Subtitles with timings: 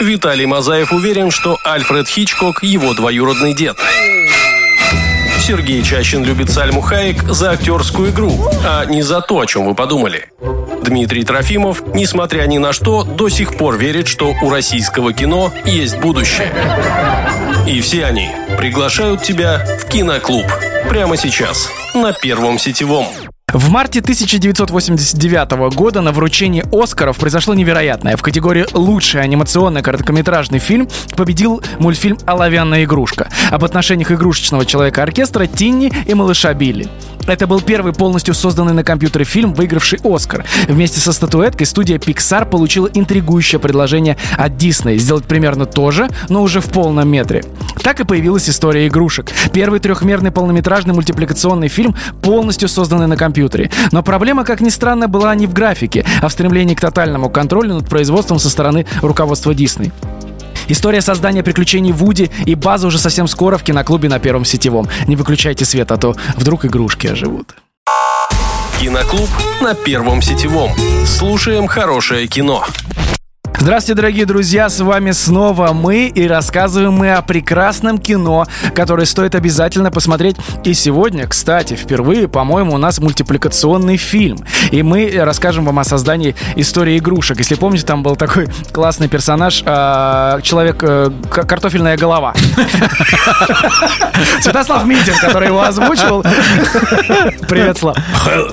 [0.00, 3.76] Виталий Мазаев уверен, что Альфред Хичкок– его двоюродный дед.
[5.38, 9.74] Сергей Чащин любит Сальму Хаек за актерскую игру, а не за то, о чем вы
[9.74, 10.28] подумали.
[10.82, 15.98] Дмитрий Трофимов, несмотря ни на что, до сих пор верит, что у российского кино есть
[15.98, 16.52] будущее.
[17.66, 20.46] И все они приглашают тебя в киноклуб.
[20.88, 23.06] Прямо сейчас, на Первом сетевом.
[23.52, 28.16] В марте 1989 года на вручении Оскаров произошло невероятное.
[28.16, 35.92] В категории «Лучший анимационный короткометражный фильм» победил мультфильм «Оловянная игрушка» об отношениях игрушечного человека-оркестра Тинни
[36.06, 36.88] и малыша Билли.
[37.30, 40.44] Это был первый полностью созданный на компьютере фильм, выигравший Оскар.
[40.66, 46.42] Вместе со статуэткой студия Pixar получила интригующее предложение от Disney сделать примерно то же, но
[46.42, 47.44] уже в полном метре.
[47.84, 49.30] Так и появилась история игрушек.
[49.52, 53.70] Первый трехмерный полнометражный мультипликационный фильм, полностью созданный на компьютере.
[53.92, 57.74] Но проблема, как ни странно, была не в графике, а в стремлении к тотальному контролю
[57.74, 59.92] над производством со стороны руководства Disney.
[60.68, 64.88] История создания приключений Вуди и База уже совсем скоро в киноклубе на Первом сетевом.
[65.06, 67.54] Не выключайте свет, а то вдруг игрушки оживут.
[68.80, 69.28] Киноклуб
[69.60, 70.70] на Первом сетевом.
[71.06, 72.64] Слушаем хорошее кино.
[73.60, 79.34] Здравствуйте, дорогие друзья, с вами снова мы и рассказываем мы о прекрасном кино, которое стоит
[79.34, 80.36] обязательно посмотреть.
[80.64, 84.38] И сегодня, кстати, впервые, по-моему, у нас мультипликационный фильм.
[84.70, 87.36] И мы расскажем вам о создании истории игрушек.
[87.36, 92.32] Если помните, там был такой классный персонаж, э, человек, э, картофельная голова.
[94.40, 96.22] Святослав Митин, который его озвучивал.
[97.46, 97.98] Привет, Слав.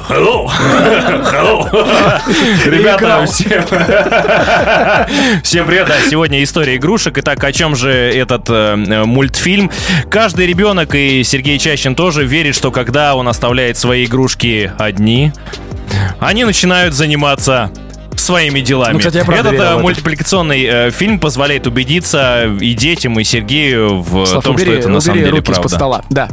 [0.09, 0.49] Hello.
[1.31, 1.65] Hello.
[2.65, 3.63] Ребята, всем...
[5.43, 7.17] Всем привет, да, сегодня история игрушек.
[7.17, 9.71] Итак, о чем же этот э, мультфильм?
[10.09, 15.31] Каждый ребенок, и Сергей Чащин тоже, верит, что когда он оставляет свои игрушки одни,
[16.19, 17.71] они начинают заниматься
[18.15, 18.93] своими делами.
[18.93, 24.43] Ну, кстати, Этот э, мультипликационный э, фильм позволяет убедиться и детям, и Сергею в Слав,
[24.43, 25.69] том, убери, что это на самом деле руки правда.
[25.69, 26.01] стола.
[26.09, 26.27] Да.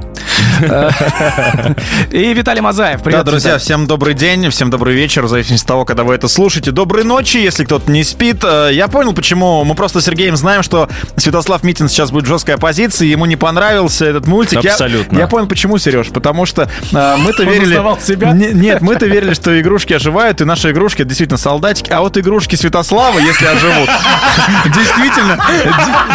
[2.10, 3.02] И Виталий Мазаев.
[3.02, 6.14] Привет, да, друзья, всем добрый день, всем добрый вечер, в зависимости от того, когда вы
[6.14, 6.70] это слушаете.
[6.70, 8.42] Доброй ночи, если кто-то не спит.
[8.44, 9.64] Э, я понял, почему.
[9.64, 13.36] Мы просто с Сергеем знаем, что Святослав Митин сейчас будет в жесткой оппозиции, ему не
[13.36, 14.64] понравился этот мультик.
[14.64, 15.16] Абсолютно.
[15.16, 17.80] Я, я понял, почему, Сереж, потому что э, мы-то верили...
[18.00, 18.32] себя?
[18.32, 22.56] Не, нет, мы-то верили, что игрушки оживают, и наши игрушки действительно солдатики, а вот игрушки
[22.56, 23.88] Святослава, если оживут,
[24.66, 25.38] действительно,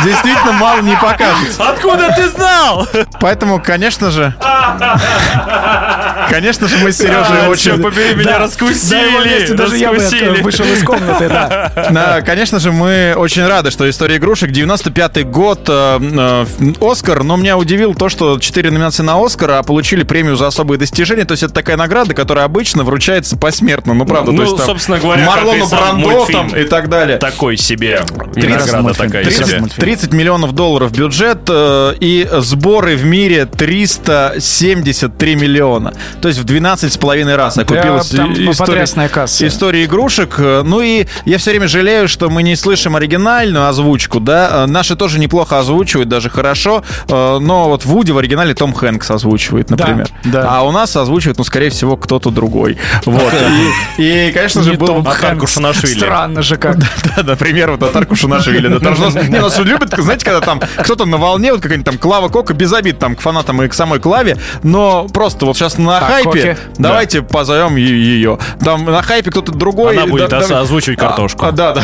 [0.03, 1.69] действительно мало не покажется.
[1.69, 2.87] Откуда ты знал?
[3.19, 4.33] Поэтому, конечно же,
[6.29, 7.81] Конечно же, мы с Сережей а, очень...
[7.81, 9.53] побери, меня да, раскусили!
[9.53, 9.99] даже я бы
[10.41, 11.71] вышел из комнаты, да.
[11.91, 12.21] да.
[12.21, 16.45] Конечно же, мы очень рады, что «История игрушек» 95-й год, э, э,
[16.81, 20.77] Оскар, но меня удивило то, что четыре номинации на Оскар, а получили премию за особые
[20.77, 24.57] достижения, то есть это такая награда, которая обычно вручается посмертно, ну правда, ну, то есть
[24.57, 27.17] там собственно говоря, Марлону Брандо там и так далее.
[27.17, 28.01] Такой себе.
[28.33, 29.63] 30, награда такая 30, себе.
[29.77, 35.93] 30 миллионов долларов бюджет э, и сборы в мире 373 миллиона.
[36.21, 39.47] То есть в 12 с половиной раз окупилась да, история, касса.
[39.47, 40.37] история игрушек.
[40.37, 44.65] Ну и я все время жалею, что мы не слышим оригинальную озвучку, да.
[44.67, 46.83] Наши тоже неплохо озвучивают, даже хорошо.
[47.07, 50.09] Но вот Вуди в оригинале Том Хэнкс озвучивает, например.
[50.23, 50.57] Да, да.
[50.57, 52.77] А у нас озвучивает, ну, скорее всего, кто-то другой.
[53.05, 53.33] Вот.
[53.97, 55.99] И, и конечно же, был Атар Кушанашвили.
[55.99, 56.77] Странно же как.
[57.15, 58.67] Да, например, вот Атар Кушанашвили.
[59.29, 62.71] Не, нас любят, знаете, когда там кто-то на волне, вот какая-нибудь там Клава Кока, без
[62.73, 66.57] обид там к фанатам и к самой Клаве, но просто вот сейчас на хайпе, коки.
[66.77, 67.27] давайте да.
[67.27, 68.37] позовем ее.
[68.63, 69.95] Там на хайпе кто-то другой.
[69.95, 71.45] Она будет да, озвучивать картошку.
[71.45, 71.83] А, да, да.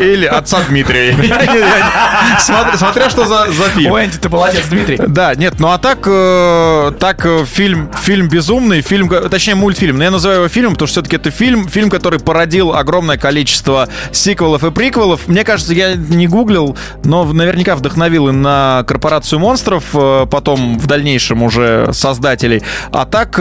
[0.00, 1.14] Или отца Дмитрия.
[2.40, 3.92] Смотря что за фильм.
[3.92, 4.98] Ой, ты молодец, Дмитрий.
[5.06, 9.98] Да, нет, ну а так, э, так э, фильм, фильм безумный, фильм, точнее мультфильм.
[9.98, 13.88] Но я называю его фильмом, потому что все-таки это фильм, фильм, который породил огромное количество
[14.12, 15.28] сиквелов и приквелов.
[15.28, 20.86] Мне кажется, я не гуглил, но наверняка вдохновил и на корпорацию монстров, э, потом в
[20.86, 22.62] дальнейшем уже создателей.
[22.92, 23.38] А так,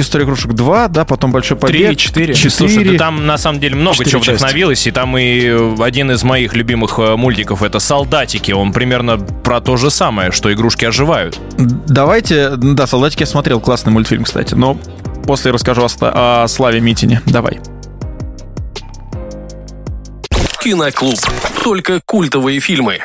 [0.00, 1.88] История игрушек 2, да, потом Большой побег.
[1.88, 2.34] 3, 4.
[2.34, 2.50] 4.
[2.50, 4.38] Слушай, да там на самом деле много чего части.
[4.38, 8.52] вдохновилось, и там и э, один из моих любимых э, мультиков это «Солдатики».
[8.52, 11.38] Он примерно про то же самое, что игрушки оживают.
[11.56, 14.78] Давайте, да, «Солдатики» я смотрел, классный мультфильм, кстати, но
[15.24, 17.22] после расскажу о, о Славе Митине.
[17.26, 17.60] Давай.
[20.62, 21.18] Киноклуб.
[21.62, 23.00] Только культовые фильмы.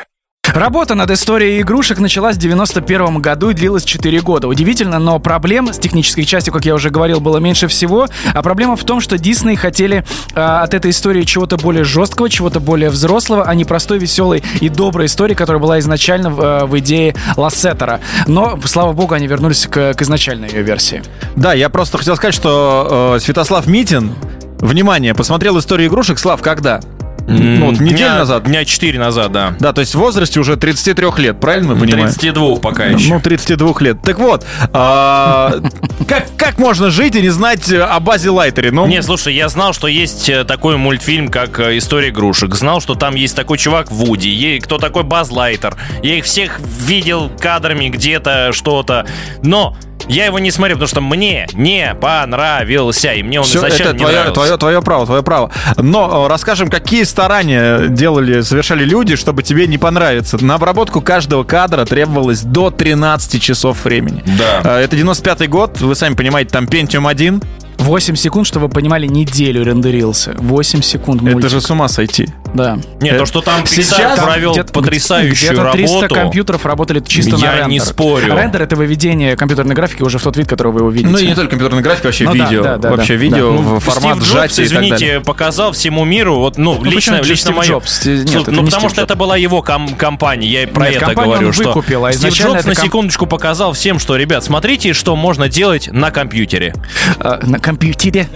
[0.54, 4.46] Работа над историей игрушек началась в 91 году и длилась 4 года.
[4.46, 8.06] Удивительно, но проблем с технической частью, как я уже говорил, было меньше всего.
[8.32, 12.60] А проблема в том, что Дисней хотели э, от этой истории чего-то более жесткого, чего-то
[12.60, 16.78] более взрослого, а не простой, веселой и доброй истории, которая была изначально в, э, в
[16.78, 17.98] идее Лассетера.
[18.28, 21.02] Но, слава богу, они вернулись к, к изначальной ее версии.
[21.34, 24.14] Да, я просто хотел сказать, что э, Святослав Митин,
[24.60, 26.20] внимание, посмотрел историю игрушек.
[26.20, 26.80] Слав, когда?
[27.26, 28.44] Ну, вот неделю дня, назад.
[28.44, 29.54] Дня 4 назад, да.
[29.58, 32.08] Да, то есть в возрасте уже 33 лет, правильно мы понимаем?
[32.08, 33.14] 32 пока еще.
[33.14, 34.02] Ну, 32 лет.
[34.02, 35.54] Так вот, а,
[36.08, 38.70] как, как можно жить и не знать о базе Лайтере?
[38.70, 42.54] Ну, Не, слушай, я знал, что есть э, такой мультфильм, как э, «История игрушек».
[42.54, 45.76] Знал, что там есть такой чувак Вуди, е- кто такой Баз Лайтер.
[46.02, 49.06] Я их всех видел кадрами где-то, что-то.
[49.42, 49.76] Но
[50.08, 53.92] я его не смотрел, потому что мне не понравился, и мне он Всё, изначально это
[53.92, 54.34] не твое, нравился.
[54.34, 55.50] твое, твое право, твое право.
[55.76, 60.42] Но э, расскажем, какие старания делали, совершали люди, чтобы тебе не понравиться.
[60.44, 64.22] На обработку каждого кадра требовалось до 13 часов времени.
[64.38, 64.78] Да.
[64.78, 67.42] Э, Это 95-й год, вы сами понимаете, там Pentium 1.
[67.84, 70.34] 8 секунд, чтобы вы понимали, неделю рендерился.
[70.38, 71.38] 8 секунд мультик.
[71.40, 72.28] Это же с ума сойти.
[72.54, 72.78] Да.
[73.00, 76.14] Нет, Э, то, что там Pixar провел где-то- потрясающую где-то 300 работу.
[76.14, 77.68] компьютеров работали чисто Я на рендер.
[77.68, 78.34] не спорю.
[78.36, 81.10] Рендер— это выведение компьютерной графики уже в тот вид, который вы увидите.
[81.12, 82.62] Ну и не только компьютерная графика, вообще Ну видео.
[82.62, 83.58] да, да, вообще да, видео да.
[83.58, 84.94] в Ну, формат Стив сжатия Джобс, и так далее.
[84.96, 87.68] извините, показал всему миру, вот, ну, Ну, лично, лично Стив мое.
[87.68, 88.06] Джобс?
[88.06, 89.10] Нет, Слушай, это ну, не потому Стив что Джобс.
[89.10, 92.12] это была его ком- компания, я и про Нет, это говорю, он что выкупил, а
[92.12, 96.72] Стив Джобс это на секундочку показал всем, что, ребят, смотрите, что можно делать на компьютере.
[97.18, 97.73] Э, на компьютере.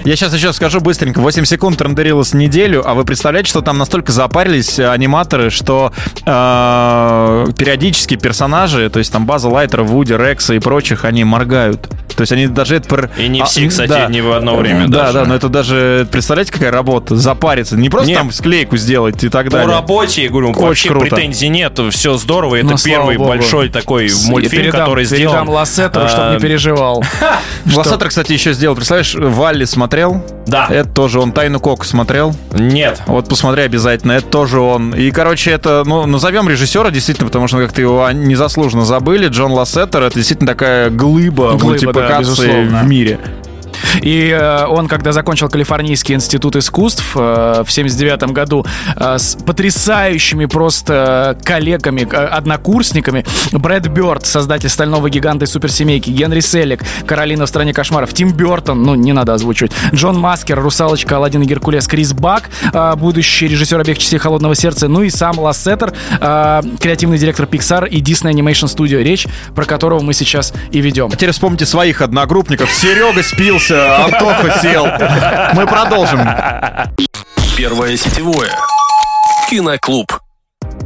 [0.04, 1.20] Я сейчас еще скажу быстренько.
[1.20, 5.92] 8 секунд рендерилось неделю, а вы представляете, что там настолько запарились э, аниматоры, что
[6.26, 11.88] э, периодически персонажи, то есть там База Лайтера, Вуди, Рекса и прочих, они моргают.
[12.16, 12.88] То есть они даже это...
[12.88, 14.06] пр- И не А, все, кстати, да.
[14.08, 15.12] не в одно время Да, даже.
[15.12, 17.14] да, но это даже, представляете, какая работа?
[17.16, 17.76] Запариться.
[17.76, 18.18] Не просто Нет.
[18.18, 19.72] там склейку сделать и так По далее.
[19.76, 21.14] работе, я говорю, Очень вообще круто.
[21.14, 22.56] претензий нет, все здорово.
[22.56, 23.28] Это Ну, первый богу.
[23.30, 25.34] большой такой мультфильм, передам- который сделан.
[25.36, 27.04] Передам Лассетеру, чтобы а, не переживал.
[27.76, 28.74] Лассетер, кстати, еще сделал.
[28.74, 30.22] Представляешь, Валли смотрел?
[30.46, 30.66] Да.
[30.70, 31.32] Это тоже он.
[31.32, 32.34] Тайну Коку смотрел?
[32.52, 33.02] Нет.
[33.06, 34.94] Вот посмотри обязательно, это тоже он.
[34.94, 39.28] И, короче, это, ну, назовем режиссера действительно, потому что как-то его незаслуженно забыли.
[39.28, 42.78] Джон Лассетер это действительно такая глыба, Глыба, да, мультипликации безусловно.
[42.82, 43.18] в мире.
[44.02, 48.64] И э, он, когда закончил Калифорнийский институт искусств э, в 79 году
[48.96, 56.40] э, с потрясающими просто коллегами, э, однокурсниками, Брэд Бёрд, создатель «Стального гиганта» и «Суперсемейки», Генри
[56.40, 61.42] Селлик, «Каролина в стране кошмаров», Тим Бёртон, ну, не надо озвучивать, Джон Маскер, «Русалочка», «Аладдин
[61.42, 62.50] и Геркулес», Крис Бак,
[62.96, 68.32] будущий режиссер «Обеих частей холодного сердца», ну и сам Лассетер, креативный директор Pixar и Disney
[68.32, 71.10] Animation Studio, речь про которого мы сейчас и ведем.
[71.12, 72.70] А теперь вспомните своих одногруппников.
[72.72, 74.86] Серега спился, Антоха сел.
[75.54, 76.20] Мы продолжим.
[77.56, 78.50] Первое сетевое.
[79.48, 80.27] Киноклуб.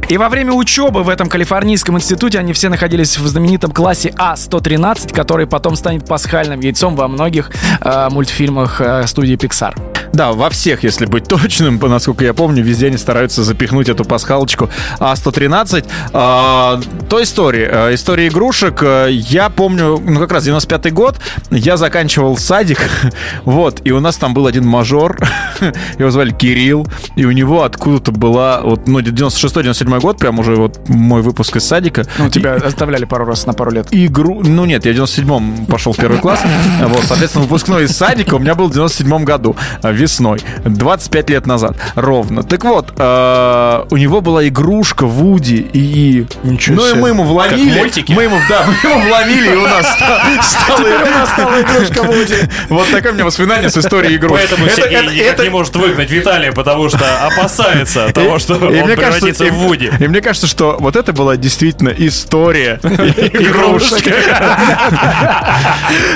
[0.09, 5.13] И во время учебы в этом калифорнийском институте они все находились в знаменитом классе А113,
[5.13, 7.51] который потом станет пасхальным яйцом во многих
[7.81, 9.73] э, мультфильмах э, студии Pixar.
[10.13, 14.69] Да, во всех, если быть точным, насколько я помню, везде они стараются запихнуть эту пасхалочку
[14.99, 15.85] А113.
[16.13, 16.79] А,
[17.09, 17.69] то история.
[17.71, 18.81] А, История игрушек.
[18.83, 21.19] А, Я помню, ну как раз 95-й год,
[21.49, 22.79] я заканчивал садик,
[23.45, 25.17] вот, и у нас там был один мажор,
[25.97, 30.87] его звали Кирилл, и у него откуда-то была, вот, ну, 96-97 год, прям уже вот
[30.87, 32.05] мой выпуск из садика.
[32.17, 33.87] Ну, тебя оставляли пару раз на пару лет.
[33.91, 34.41] игру...
[34.43, 36.39] Ну нет, я в 97-м пошел в первый класс.
[36.83, 40.39] Вот, соответственно, выпускной из садика у меня был в 97-м году, э, весной.
[40.65, 41.75] 25 лет назад.
[41.95, 42.43] Ровно.
[42.43, 46.25] Так вот, э, у него была игрушка Вуди и...
[46.43, 47.79] Ничего ну и мы ему вловили.
[48.09, 52.35] Мы ему, да, мы ему вловили, и у нас ста- стала игрушка Вуди.
[52.69, 54.37] Вот такое у меня воспоминание с историей игрушек.
[54.37, 59.45] Поэтому Это- Сергей не может выгнать Виталия, потому что опасается того, что и он превратится
[59.45, 59.82] и- в Вуди.
[59.99, 64.13] И мне кажется, что вот это была действительно история игрушек.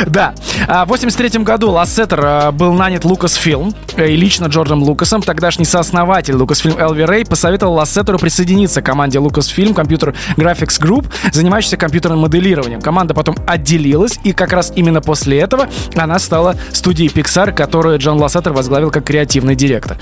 [0.08, 0.34] Да.
[0.68, 5.22] А В 83 году Лассетер а, был нанят Lucasfilm э, и лично Джорджем Лукасом.
[5.22, 11.78] Тогдашний сооснователь Lucasfilm Элви Рэй посоветовал Лассетеру присоединиться к команде Lucasfilm Computer Graphics Group, занимающейся
[11.78, 12.82] компьютерным моделированием.
[12.82, 18.18] Команда потом отделилась, и как раз именно после этого она стала студией Pixar, которую Джон
[18.20, 19.98] Лассетер возглавил как креативный директор.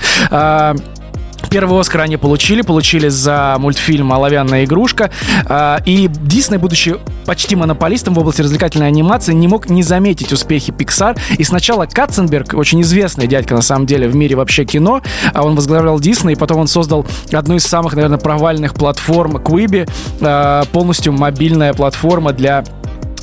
[1.50, 5.10] Первый Оскар они получили, получили за мультфильм «Оловянная игрушка».
[5.46, 10.70] А, И Дисней, будучи почти монополистом в области развлекательной анимации, не мог не заметить успехи
[10.70, 11.18] Pixar.
[11.38, 15.54] И сначала Катценберг, очень известный дядька на самом деле в мире вообще кино, а он
[15.54, 19.88] возглавлял Дисней, и потом он создал одну из самых, наверное, провальных платформ Quibi,
[20.20, 22.64] а, полностью мобильная платформа для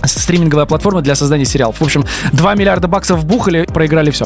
[0.05, 1.79] стриминговая платформа для создания сериалов.
[1.79, 4.25] В общем, 2 миллиарда баксов вбухали, проиграли все.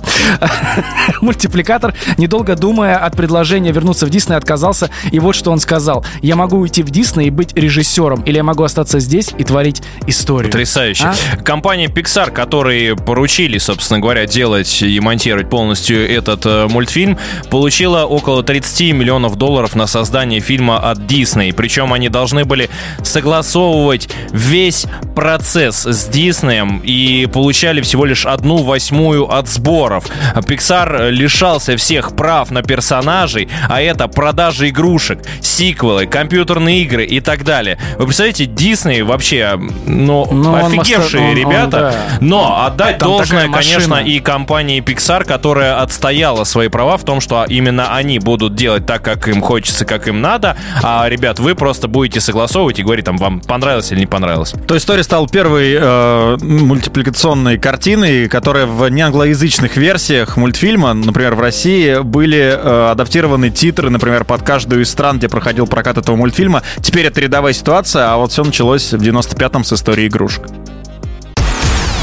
[1.22, 4.90] Мультипликатор, недолго думая от предложения вернуться в Дисней, отказался.
[5.12, 6.06] И вот что он сказал.
[6.22, 9.82] Я могу уйти в Дисней и быть режиссером, или я могу остаться здесь и творить
[10.08, 10.52] историю.
[10.52, 11.06] Потрясающе.
[11.06, 11.38] А?
[11.38, 17.18] Компания Pixar, которые поручили, собственно говоря, делать и монтировать полностью этот э, мультфильм,
[17.50, 21.54] получила около 30 миллионов долларов на создание фильма от Disney.
[21.54, 22.70] Причем они должны были
[23.04, 30.06] согласовывать весь процесс процесс с Диснеем и получали всего лишь одну восьмую от сборов.
[30.36, 37.44] Pixar лишался всех прав на персонажей, а это продажи игрушек, сиквелы, компьютерные игры и так
[37.44, 37.78] далее.
[37.98, 41.94] Вы представляете, Дисней вообще, ну, Ну, он офигевшие он- он, ребята, да.
[42.22, 47.46] но отдать Там должное, конечно, и компании Pixar, которая отстояла свои права в том, что
[47.48, 51.88] именно они будут делать так, как им хочется, как им надо, а, ребят, вы просто
[51.88, 54.54] будете согласовывать и говорить, там, вам понравилось или не понравилось.
[54.68, 55.28] Той история стала
[55.58, 63.50] первой э, мультипликационной картиной, которая в неанглоязычных версиях мультфильма, например, в России, были э, адаптированы
[63.50, 66.62] титры, например, под каждую из стран, где проходил прокат этого мультфильма.
[66.82, 70.44] Теперь это рядовая ситуация, а вот все началось в 95-м с истории игрушек.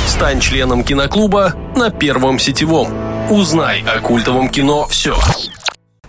[0.09, 2.89] Стань членом киноклуба на Первом сетевом.
[3.31, 5.17] Узнай о культовом кино все.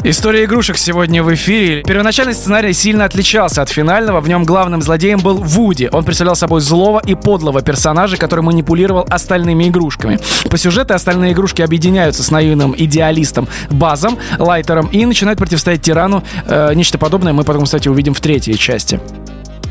[0.07, 1.81] История игрушек сегодня в эфире.
[1.81, 4.21] Первоначальный сценарий сильно отличался от финального.
[4.21, 5.89] В нем главным злодеем был Вуди.
[5.91, 10.19] Он представлял собой злого и подлого персонажа, который манипулировал остальными игрушками.
[10.47, 16.23] По сюжету остальные игрушки объединяются с наивным идеалистом Базом, Лайтером и начинают противостоять тирану.
[16.45, 18.99] Э, нечто подобное мы потом, кстати, увидим в третьей части.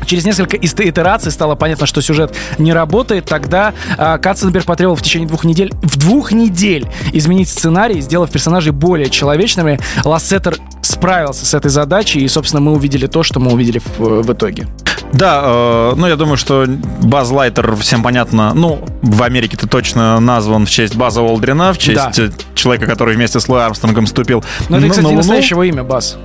[0.05, 3.25] Через несколько итераций стало понятно, что сюжет не работает.
[3.25, 8.71] Тогда э, Катценберг потребовал в течение двух недель, в двух недель изменить сценарий, сделав персонажей
[8.71, 9.79] более человечными.
[10.03, 14.33] Лассетер справился с этой задачей, и, собственно, мы увидели то, что мы увидели в, в
[14.33, 14.67] итоге.
[15.13, 16.65] Да, э, ну я думаю, что
[17.01, 18.53] Баз Лайтер всем понятно.
[18.53, 22.23] Ну, в Америке ты точно назван в честь База Олдрина, в честь Да.
[22.23, 25.17] э, человека, который вместе с Луи Армстронгом ступил Но это, на- кстати, на Луну.
[25.19, 26.17] настоящего имя Баз.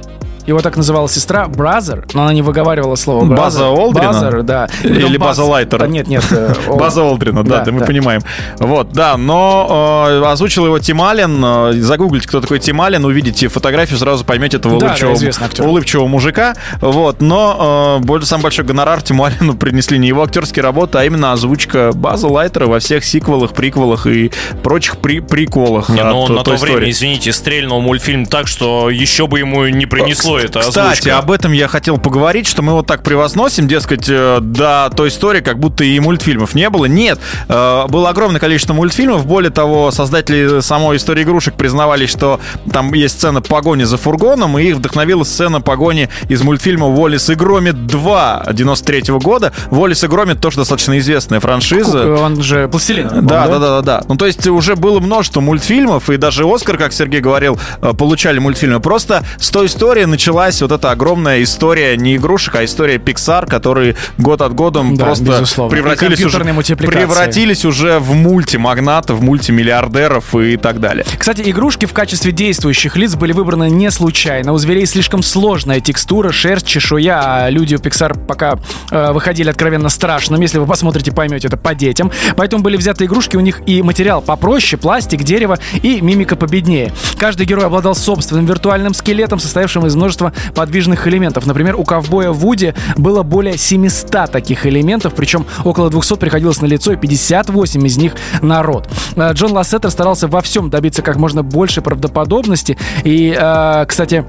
[0.47, 3.37] Его так называла сестра brother, но она не выговаривала слово brother.
[3.44, 4.12] База Олдрина?
[4.12, 4.68] Buzzer, да.
[4.82, 5.50] Или Потом База Баз.
[5.50, 5.85] Лайтера?
[5.85, 6.25] А, Нет, нет.
[6.30, 7.87] э, Ол- База Олдрина, да, Да, да, мы да.
[7.87, 8.23] понимаем.
[8.59, 11.42] Вот, да, но э, озвучил его Тим Аллен.
[11.44, 15.18] Э, загуглите, кто такой Тим Аллен, увидите фотографию, сразу поймете этого Да, улыбчивого,
[15.56, 16.54] да, улыбчивого мужика.
[16.80, 21.32] Вот, но э, самый большой гонорар Тиму Аллену принесли не его актерские работы, а именно
[21.32, 24.30] озвучка База Лайтера во всех сиквелах, приквелах и
[24.62, 25.88] прочих при приколах.
[25.88, 26.90] Не, от ну он на той то время, истории.
[26.90, 31.18] извините, стрельнул мультфильм так, что еще бы ему не принесло это Кстати, озвучка.
[31.18, 35.40] об этом я хотел поговорить, что мы вот так превозносим, дескать, э, до той истории,
[35.40, 36.87] как будто и мультфильмов не было.
[36.87, 37.18] Нет,
[37.49, 39.26] э, было огромное количество мультфильмов.
[39.26, 42.40] Более того, создатели самой истории игрушек признавались, что
[42.72, 47.34] там есть сцена погони за фургоном, и их вдохновила сцена погони из мультфильма «Уоллес и
[47.34, 49.52] Громит 2» 93 года.
[49.70, 52.14] «Уоллес и Громит» тоже достаточно известная франшиза.
[52.14, 53.08] Он же пластилин.
[53.08, 54.04] Да, по-моему, да, да, да, да.
[54.08, 58.38] Ну, то есть уже было множество мультфильмов, и даже Оскар, как Сергей говорил, э, получали
[58.38, 58.80] мультфильмы.
[58.80, 63.96] Просто с той истории началась вот эта огромная история не игрушек, а история Pixar, которые
[64.18, 65.74] год от года Да, просто безусловно.
[65.74, 66.40] Превратились уже,
[66.76, 71.06] превратились уже в мультимагнатов, мультимиллиардеров и так далее.
[71.18, 74.52] Кстати, игрушки в качестве действующих лиц были выбраны не случайно.
[74.52, 78.58] У зверей слишком сложная текстура, шерсть, чешуя, а люди у Pixar пока
[78.90, 80.42] э, выходили откровенно страшным.
[80.42, 82.12] Если вы посмотрите, поймете это по детям.
[82.36, 86.92] Поэтому были взяты игрушки, у них и материал попроще, пластик, дерево и мимика победнее.
[87.18, 90.09] Каждый герой обладал собственным виртуальным скелетом, состоявшим из множества
[90.54, 91.46] подвижных элементов.
[91.46, 96.92] Например, у ковбоя Вуди было более 700 таких элементов, причем около 200 приходилось на лицо,
[96.92, 98.12] и 58 из них
[98.42, 98.88] народ.
[99.16, 102.76] Э, Джон Лассетер старался во всем добиться как можно больше правдоподобности.
[103.04, 104.24] И, э, кстати,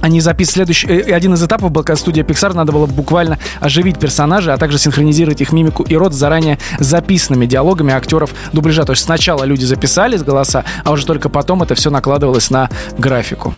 [0.00, 0.86] они записывали следующий...
[0.86, 4.78] э, Один из этапов был, когда студия Pixar надо было буквально оживить персонажей, а также
[4.78, 8.84] синхронизировать их мимику и рот с заранее записанными диалогами актеров дубляжа.
[8.84, 12.70] То есть сначала люди записали с голоса, а уже только потом это все накладывалось на
[12.96, 13.54] графику.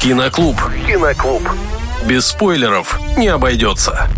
[0.00, 0.56] Киноклуб.
[0.86, 1.42] Киноклуб.
[2.06, 4.08] Без спойлеров не обойдется.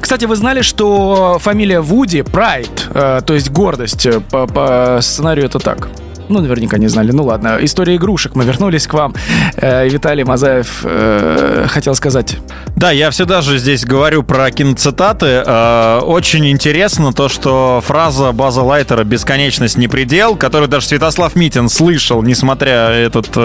[0.00, 5.46] Кстати, вы знали, что фамилия Вуди Прайд, э, то есть гордость, э, по, по сценарию
[5.46, 5.88] это так?
[6.30, 7.10] Ну, наверняка не знали.
[7.10, 8.36] Ну ладно, история игрушек.
[8.36, 9.14] Мы вернулись к вам.
[9.56, 12.36] Э, Виталий Мазаев э, хотел сказать.
[12.76, 15.42] Да, я всегда же здесь говорю про киноцитаты.
[15.44, 21.68] Э, Очень интересно то, что фраза База Лайтера «бесконечность не предел», которую даже Святослав Митин
[21.68, 23.36] слышал, несмотря, этот,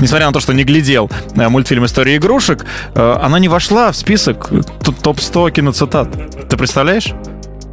[0.00, 4.92] несмотря на то, что не глядел мультфильм «История игрушек», она не вошла в список т-
[5.02, 6.08] топ-100 киноцитат.
[6.48, 7.12] Ты представляешь?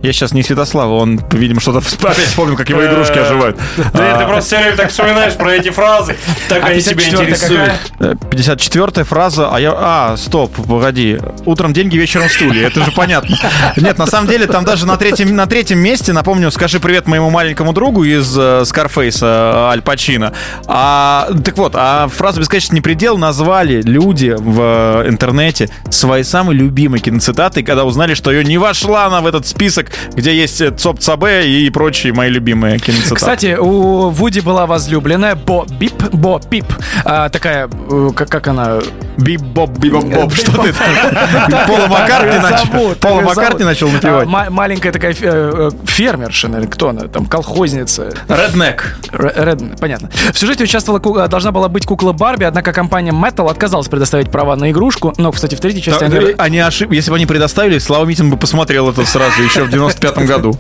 [0.02, 3.58] Я сейчас не Святослава, он, видимо, что-то опять вспомнил, как его игрушки оживают.
[3.94, 6.16] Да А, ты просто все время так вспоминаешь про эти фразы.
[6.48, 7.72] Так А они тебя 54-я интересуют.
[7.98, 8.14] какая?
[8.16, 9.74] 54-я фраза, а я...
[9.76, 11.18] А, стоп, погоди.
[11.46, 12.68] Утром деньги, вечером стулья.
[12.68, 13.38] Это же понятно.
[13.78, 17.30] Нет, на самом деле, там даже на третьем, на третьем месте, напомню, «Скажи привет моему
[17.30, 20.34] маленькому другу» из э, Скарфейса э, Аль Пачино.
[20.66, 26.56] А, так вот, а фразу «Бесконечный не предел» назвали люди в э, интернете своей самой
[26.56, 30.72] любимой киноцитатой, когда узнали, что ее не вошла она в этот список, где есть э,
[30.72, 33.16] Цоп Цабе и прочие мои любимые киноцитаты.
[33.16, 36.66] Кстати, у Вуди была возлюбленная Бо Бип, Бо Пип.
[37.06, 38.80] А, такая, э, как, как она,
[39.18, 41.68] Бип-боп, бип-боп, что ты там?
[41.68, 44.28] Пола Маккартни начал- Пола Маккартни начал А, напевать.
[44.28, 47.02] ма- Маленькая такая э, фермерша, наверное, кто она?
[47.08, 48.14] Там колхозница.
[48.28, 48.98] Реднек.
[49.12, 50.10] Р- Ред- понятно.
[50.32, 54.72] В сюжете участвовала должна была быть кукла Барби, однако компания Metal отказалась предоставить права на
[54.72, 55.14] игрушку.
[55.18, 56.92] Но, кстати, в третьей части они- Они ошиб...
[56.92, 60.54] Если бы они предоставили, Слава Митин бы посмотрел это сразу еще в 95-м году.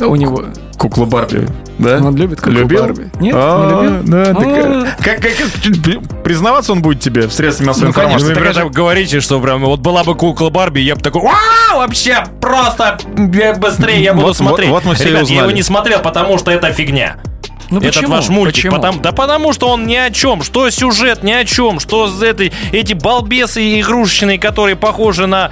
[0.00, 0.44] у него.
[0.78, 1.46] Кукла Барби.
[1.78, 1.98] Да?
[1.98, 2.80] Он любит куклу Любил?
[2.82, 3.10] Барби.
[3.20, 4.12] Нет, А, не любил?
[4.12, 5.02] Да, так, А.
[5.02, 8.28] как, как- как- признаваться он будет тебе в средствах массовой Ну, конечно, информации?
[8.28, 11.78] Вы такая прям говорите, что прям вот была бы кукла Барби, я бы такой, вау,
[11.80, 12.98] вообще просто
[13.58, 14.68] быстрее я буду Вот- смотреть.
[14.70, 17.16] вот- вот мы все и Ребят, я его не смотрел, потому что это фигня.
[17.70, 18.12] Ну, Этот почему?
[18.16, 18.54] ваш мультик.
[18.64, 18.76] Почему?
[18.76, 20.42] Потому, да потому что он ни о чем.
[20.42, 21.80] Что сюжет ни о чем.
[21.80, 25.50] Что за этой, эти балбесы игрушечные, которые похожи на...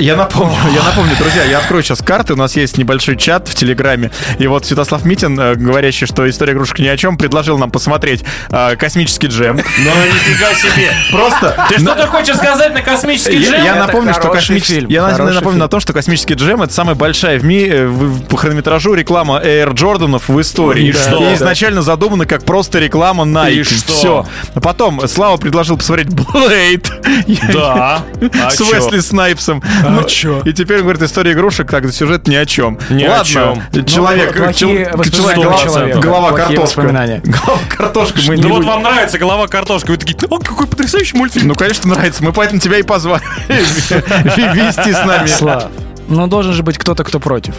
[0.00, 2.32] Я напомню, я напомню, друзья, я открою сейчас карты.
[2.32, 4.10] У нас есть небольшой чат в Телеграме.
[4.38, 8.24] И вот Святослав Митин, э, говорящий, что история игрушек ни о чем, предложил нам посмотреть
[8.50, 9.56] э, космический джем.
[9.56, 10.92] Ну, нифига себе.
[11.12, 13.62] Просто Ты что-то хочешь сказать на космический джем?
[13.64, 14.86] я напомню, что космический...
[14.88, 15.58] Я напомню фильм.
[15.58, 19.72] на том, что космический джем это самая большая в мире в- по хронометражу реклама Air
[19.74, 20.90] Джорданов в истории.
[21.06, 21.30] И что?
[21.30, 23.52] И изначально задумана как просто реклама Nike.
[23.54, 23.92] И что?
[23.92, 24.26] Все.
[24.62, 26.86] Потом Слава предложил посмотреть Blade.
[27.52, 28.02] Да.
[28.44, 28.64] А с чё?
[28.66, 29.62] Уэсли Снайпсом.
[29.88, 30.02] Ну,
[30.44, 32.78] И теперь говорит, история игрушек, так сюжет ни о чем.
[32.90, 33.62] Ни о Ладно, чем.
[33.86, 36.00] человек, Ну, плохие чел- воспоминания человек, человека.
[36.00, 36.82] голова картошка.
[36.82, 37.20] Голова
[37.68, 38.18] картошка.
[38.26, 39.90] Мы Ну не вот будем- вам нравится голова картошка.
[39.90, 41.48] Вы такие, о, какой потрясающий мультфильм.
[41.48, 42.22] Ну, конечно, нравится.
[42.24, 45.26] Мы поэтому тебя и позвали вести с нами.
[45.26, 45.64] Слав.
[46.08, 47.54] Ну, должен же быть кто-то, кто против.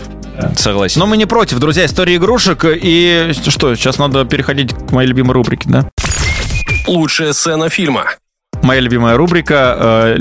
[0.56, 1.00] Согласен.
[1.00, 2.66] Но мы не против, друзья, истории игрушек.
[2.66, 5.90] И что, сейчас надо переходить к моей любимой рубрике, да?
[6.88, 8.06] Лучшая сцена фильма.
[8.66, 10.18] Моя любимая рубрика э,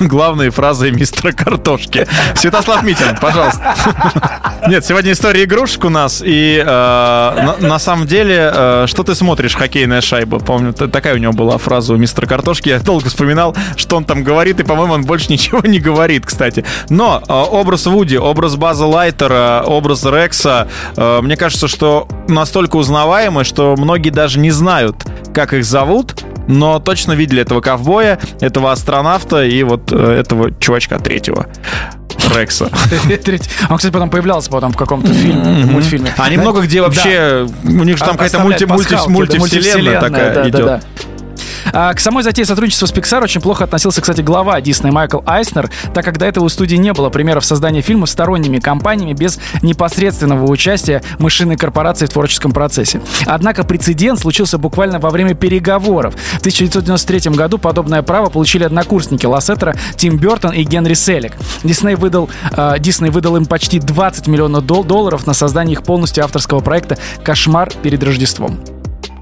[0.00, 2.04] главные фразы мистера Картошки.
[2.34, 3.76] Святослав Митин, пожалуйста.
[4.66, 6.20] Нет, сегодня история игрушек у нас.
[6.24, 10.40] И э, на, на самом деле, э, что ты смотришь, хоккейная шайба?
[10.40, 12.70] Помню, такая у него была фраза у мистера Картошки.
[12.70, 16.64] Я долго вспоминал, что он там говорит, и, по-моему, он больше ничего не говорит, кстати.
[16.88, 23.44] Но э, образ Вуди, образ База Лайтера, образ Рекса, э, мне кажется, что настолько узнаваемый,
[23.44, 24.96] что многие даже не знают,
[25.32, 26.16] как их зовут,
[26.48, 31.46] но точно видели этого ковбоя, этого астронавта и вот э, этого чувачка третьего.
[32.34, 32.70] Рекса.
[33.24, 33.50] Третий.
[33.68, 36.14] Он, кстати, потом появлялся потом в каком-то фильме, мультфильме.
[36.16, 37.46] Они много где вообще...
[37.64, 38.38] У них же там А- какая-то
[39.10, 40.84] мультивселенная такая идет.
[41.76, 45.70] А, к самой затее сотрудничества с Pixar очень плохо относился, кстати, глава Дисней Майкл Айснер,
[45.92, 50.48] так как до этого у студии не было примеров создания фильма сторонними компаниями без непосредственного
[50.48, 53.00] участия мышиной корпорации в творческом процессе.
[53.26, 56.14] Однако прецедент случился буквально во время переговоров.
[56.14, 61.32] В 1993 году подобное право получили однокурсники Лассетера Тим Бертон и Генри Селик.
[61.64, 66.22] Дисней выдал, э, Дисней выдал им почти 20 миллионов дол- долларов на создание их полностью
[66.22, 68.60] авторского проекта «Кошмар перед Рождеством».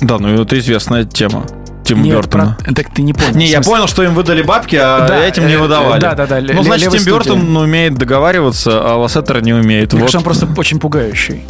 [0.02, 1.46] Да, ну это известная тема.
[1.94, 2.56] Тима Нет, Бертона.
[2.64, 3.34] про- Так ты не понял.
[3.36, 6.00] Не, я понял, что им выдали бабки, а Да, этим не э, выдавали.
[6.00, 9.92] да, да, да, Ну, значит, Тим Бертон умеет договариваться, а Лассетер не умеет.
[9.92, 10.06] Мне Вот.
[10.06, 11.42] кажется, он просто очень пугающий.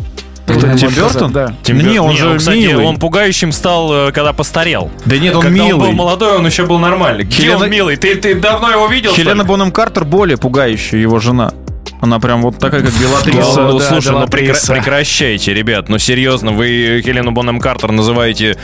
[0.45, 1.33] Кто, Тим сказать, Бертон?
[1.33, 1.55] Да.
[1.63, 2.85] Тим Не, он же кстати, милый.
[2.85, 4.91] он пугающим стал, э, когда постарел.
[5.05, 5.87] Да нет, он когда он милый.
[5.89, 7.25] был молодой, он еще был нормальный.
[7.25, 7.97] Где Хелена- он милый?
[7.97, 9.13] Ты, ты давно его видел?
[9.13, 11.53] Хелена Бонем Картер более пугающая, его жена.
[12.01, 13.61] Она прям вот такая, как Белатриса.
[13.63, 15.89] Ну, да, слушай, ну прекра- прекращайте, ребят.
[15.89, 18.57] Ну серьезно, вы Хелену Бонем Картер называете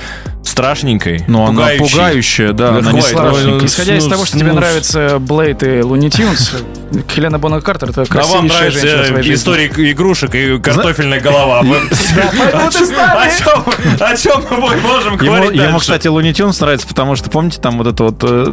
[0.58, 1.24] страшненькой?
[1.28, 1.90] Но она пугающей?
[1.90, 3.60] пугающая, да, она не страшненькая.
[3.60, 6.52] ну, Исходя из ну, того, что тебе ну, нравится Блейд и Луни Тюнс,
[7.14, 11.60] Хелена Боннер Картер это А вам красивейшая женщина в нравится история игрушек и картофельная голова.
[11.60, 11.64] О
[14.16, 18.04] чем- мы можем говорить ему, кстати, Луни Тюнс нравится, потому что, помните, там вот это
[18.04, 18.52] вот э,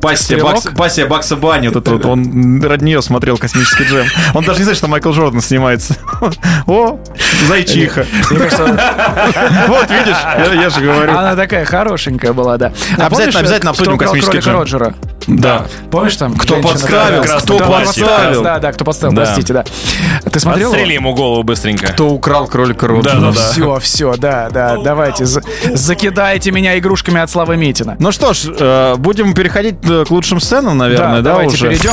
[0.00, 0.42] пассия,
[0.76, 4.06] пассия Бакса Бани, вот это вот, он ради нее смотрел «Космический джем».
[4.34, 5.96] Он даже не знает, что Майкл Джордан снимается.
[6.66, 6.98] О,
[7.46, 8.06] зайчиха.
[8.30, 11.11] Вот, видишь, я же говорю.
[11.18, 12.66] Она такая хорошенькая была, да.
[12.66, 12.70] А
[13.06, 14.58] Обязательно- помнишь, обязательно кто обсудим украл «Космический кролика джем».
[14.58, 14.94] Роджера?
[15.28, 15.66] Да.
[15.90, 16.34] Помнишь там?
[16.36, 18.42] Кто подставил, кто подставил.
[18.42, 19.22] Да, да, кто подставил, Да.
[19.24, 19.64] простите, да.
[20.30, 20.68] Ты смотрел?
[20.70, 21.86] Отстрели ему голову быстренько.
[21.92, 23.14] Кто украл кролика Роджера?
[23.14, 23.52] Да, да, да.
[23.52, 27.96] Все, все, да, да, давайте, за- закидайте меня игрушками от Славы Митина.
[27.98, 31.68] Ну что ж, э, будем переходить э, к лучшим сценам, наверное, да, давайте уже?
[31.68, 31.92] перейдем.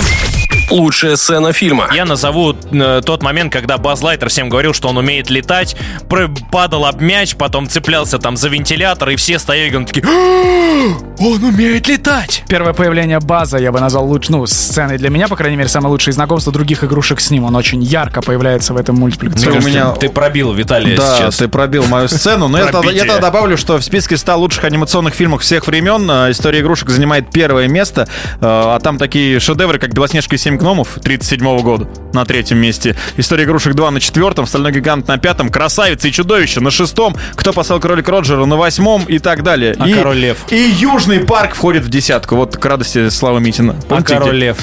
[0.70, 1.88] Лучшая сцена фильма.
[1.94, 5.76] Я назову э, тот момент, когда Баз Лайтер всем говорил, что он умеет летать,
[6.08, 10.98] пр- падал об мяч, потом цеплялся там за вентилятор, и все стояли и такие, «А,
[11.20, 12.44] он умеет летать!
[12.48, 15.92] Первое появление База я бы назвал луч, ну, сценой для меня, по крайней мере, самое
[15.92, 17.46] лучшее знакомство других игрушек с ним.
[17.46, 19.56] Он очень ярко появляется в этом мультипликационном.
[19.64, 21.38] кажется, меня- Ты пробил Виталия Да, сейчас.
[21.38, 22.48] ты пробил мою сцену.
[22.48, 26.60] Но я тогда добавлю, что в списке 100 лучших анимационных фильмов всех времен э, «История
[26.60, 28.08] игрушек» занимает первое место.
[28.40, 32.96] Э, А там такие шедевры, как «Белоснежка и семь гномов» 37 года на третьем месте.
[33.18, 37.54] «История игрушек 2» на четвертом, «Стальной гигант» на пятом, «Красавица и чудовище» на шестом, «Кто
[37.54, 39.76] послал кролик Роджера» на восьмом и так далее.
[39.80, 40.38] А и, «Король лев»?
[40.52, 42.36] И Южный парк входит в десятку.
[42.36, 43.76] Вот к радости Славы Митина.
[43.78, 44.38] А Помните, Король где?
[44.38, 44.58] Лев?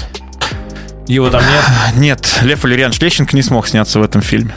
[1.06, 1.64] Его там нет?
[1.96, 4.54] Нет, Лев Валерьянович Лещенко не смог сняться в этом фильме.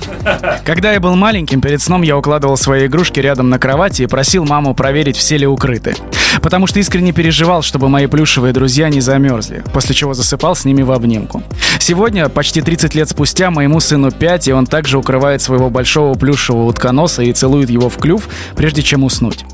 [0.65, 4.45] Когда я был маленьким, перед сном я укладывал свои игрушки рядом на кровати и просил
[4.45, 5.95] маму проверить, все ли укрыты.
[6.41, 10.81] Потому что искренне переживал, чтобы мои плюшевые друзья не замерзли, после чего засыпал с ними
[10.81, 11.43] в обнимку.
[11.79, 16.65] Сегодня, почти 30 лет спустя, моему сыну 5, и он также укрывает своего большого плюшевого
[16.65, 19.45] утконоса и целует его в клюв, прежде чем уснуть.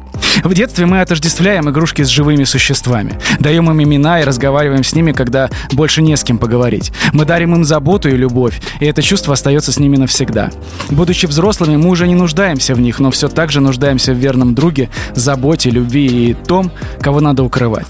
[0.44, 3.20] В детстве мы отождествляем игрушки с живыми существами.
[3.40, 6.85] Даем им имена и разговариваем с ними, когда больше не с кем поговорить.
[7.14, 10.52] Мы дарим им заботу и любовь, и это чувство остается с ними навсегда.
[10.90, 14.56] Будучи взрослыми, мы уже не нуждаемся в них, но все так же нуждаемся в верном
[14.56, 16.72] друге, заботе, любви и том,
[17.02, 17.88] кого надо укрывать.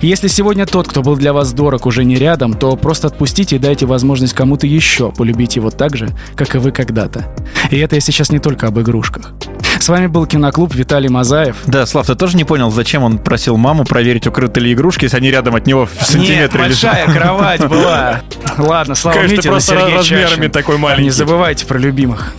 [0.00, 3.58] Если сегодня тот, кто был для вас дорог, уже не рядом, то просто отпустите и
[3.58, 7.26] дайте возможность кому-то еще полюбить его так же, как и вы когда-то.
[7.70, 9.32] И это я сейчас не только об игрушках.
[9.80, 11.56] С вами был Киноклуб Виталий Мазаев.
[11.66, 15.16] Да, Слав, ты тоже не понял, зачем он просил маму проверить, укрыты ли игрушки, если
[15.16, 17.16] они рядом от него в Нет, сантиметре большая лежат?
[17.22, 18.20] кровать была.
[18.56, 20.50] Ладно, Слава Конечно, Митина, просто Сергей размерами Чащин.
[20.50, 21.04] такой маленький.
[21.04, 22.34] Не забывайте про любимых.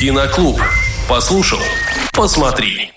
[0.00, 0.60] Киноклуб.
[1.08, 1.58] Послушал,
[2.12, 2.90] посмотри.